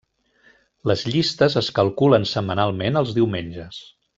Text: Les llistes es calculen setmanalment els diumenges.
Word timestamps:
Les 0.91 1.03
llistes 1.09 1.57
es 1.61 1.69
calculen 1.81 2.27
setmanalment 2.33 3.01
els 3.03 3.17
diumenges. 3.19 3.83